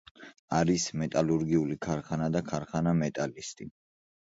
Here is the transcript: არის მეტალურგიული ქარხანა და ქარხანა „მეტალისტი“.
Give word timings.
არის 0.59 0.85
მეტალურგიული 1.01 1.77
ქარხანა 1.87 2.33
და 2.39 2.43
ქარხანა 2.51 2.97
„მეტალისტი“. 3.05 3.71